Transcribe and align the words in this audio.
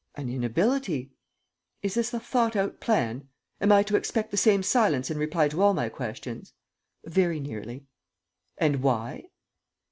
"An 0.15 0.29
inability." 0.29 1.11
"Is 1.83 1.93
this 1.93 2.11
a 2.11 2.19
thought 2.19 2.55
out 2.55 2.79
plan? 2.79 3.27
Am 3.59 3.71
I 3.71 3.83
to 3.83 3.95
expect 3.95 4.31
the 4.31 4.35
same 4.35 4.63
silence 4.63 5.11
in 5.11 5.17
reply 5.19 5.47
to 5.49 5.61
all 5.61 5.75
my 5.75 5.89
questions?" 5.89 6.53
"Very 7.05 7.39
nearly." 7.39 7.85
"And 8.57 8.81
why?" 8.81 9.25